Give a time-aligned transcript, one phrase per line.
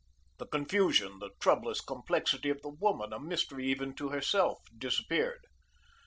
[0.39, 5.45] The confusion, the troublous complexity of the woman, a mystery even to herself, disappeared.